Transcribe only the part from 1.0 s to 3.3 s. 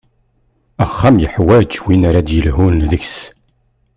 yeḥwaǧ win ara ad d-yelhun deg-s.